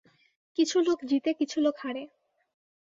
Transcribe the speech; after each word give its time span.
কিছু 0.57 0.77
লোক 0.79 0.99
জিতে, 1.05 1.31
কিছু 1.33 1.57
লোক 1.61 1.75
হারে। 1.79 2.03